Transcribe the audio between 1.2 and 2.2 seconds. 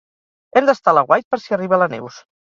per si arriba la Neus.